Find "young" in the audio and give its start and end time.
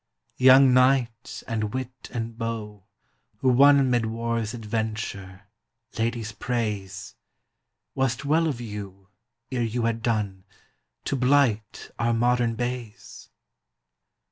0.39-0.73